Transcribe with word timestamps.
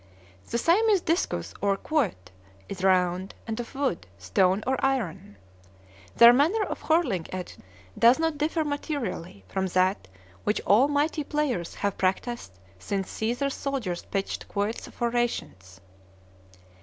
The 0.49 0.57
Siamese 0.57 1.01
discus, 1.01 1.53
or 1.61 1.77
quoit, 1.77 2.31
is 2.67 2.83
round, 2.83 3.35
and 3.45 3.59
of 3.59 3.75
wood, 3.75 4.07
stone, 4.17 4.63
or 4.65 4.83
iron. 4.83 5.35
Their 6.15 6.33
manner 6.33 6.63
of 6.63 6.81
hurling 6.81 7.27
it 7.31 7.55
does 7.99 8.17
not 8.17 8.39
differ 8.39 8.63
materially 8.65 9.43
from 9.47 9.67
that 9.67 10.07
which 10.43 10.59
all 10.61 10.87
mighty 10.87 11.23
players 11.23 11.75
have 11.75 11.99
practised 11.99 12.57
since 12.79 13.11
Caesar's 13.11 13.53
soldiers 13.53 14.03
pitched 14.05 14.47
quoits 14.47 14.87
for 14.87 15.11
rations. 15.11 15.79